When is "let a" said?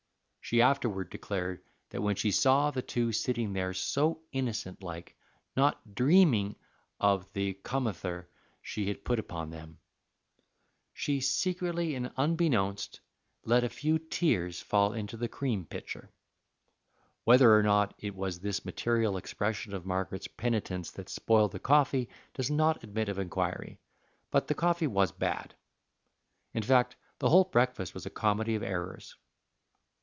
13.45-13.69